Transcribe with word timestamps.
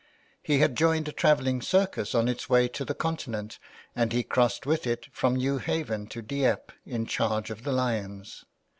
He 0.41 0.57
had 0.57 0.75
joined 0.75 1.07
a 1.09 1.11
travelling 1.11 1.61
circus 1.61 2.15
on 2.15 2.27
its 2.27 2.49
way 2.49 2.67
to 2.69 2.83
the 2.83 2.95
Continent 2.95 3.59
and 3.95 4.11
he 4.11 4.23
crossed 4.23 4.65
with 4.65 4.87
it 4.87 5.05
from 5.11 5.35
New 5.35 5.59
Haven 5.59 6.07
to 6.07 6.23
Dieppe 6.23 6.73
in 6.87 7.05
charge 7.05 7.51
of 7.51 7.61
the 7.61 7.71
lions. 7.71 8.43